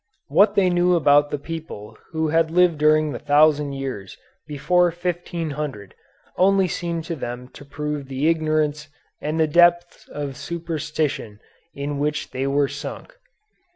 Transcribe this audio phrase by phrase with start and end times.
[0.29, 5.93] What they knew about the people who had lived during the thousand years before 1500
[6.37, 8.87] only seemed to them to prove the ignorance
[9.21, 11.39] and the depths of superstition
[11.75, 13.15] in which they were sunk.